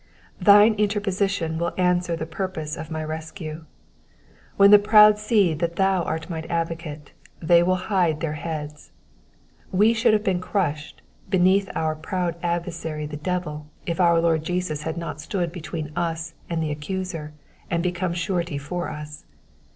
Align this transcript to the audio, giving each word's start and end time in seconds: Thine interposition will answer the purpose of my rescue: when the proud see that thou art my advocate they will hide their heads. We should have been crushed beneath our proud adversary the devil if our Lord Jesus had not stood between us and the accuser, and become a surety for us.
Thine 0.41 0.73
interposition 0.79 1.59
will 1.59 1.75
answer 1.77 2.15
the 2.15 2.25
purpose 2.25 2.75
of 2.75 2.89
my 2.89 3.03
rescue: 3.03 3.65
when 4.57 4.71
the 4.71 4.79
proud 4.79 5.19
see 5.19 5.53
that 5.53 5.75
thou 5.75 6.01
art 6.01 6.27
my 6.27 6.41
advocate 6.49 7.11
they 7.39 7.61
will 7.61 7.75
hide 7.75 8.19
their 8.19 8.33
heads. 8.33 8.89
We 9.71 9.93
should 9.93 10.13
have 10.13 10.23
been 10.23 10.41
crushed 10.41 11.03
beneath 11.29 11.69
our 11.75 11.93
proud 11.93 12.33
adversary 12.41 13.05
the 13.05 13.15
devil 13.15 13.67
if 13.85 13.99
our 13.99 14.19
Lord 14.19 14.41
Jesus 14.43 14.81
had 14.81 14.97
not 14.97 15.21
stood 15.21 15.51
between 15.51 15.95
us 15.95 16.33
and 16.49 16.63
the 16.63 16.71
accuser, 16.71 17.33
and 17.69 17.83
become 17.83 18.13
a 18.13 18.15
surety 18.15 18.57
for 18.57 18.89
us. 18.89 19.25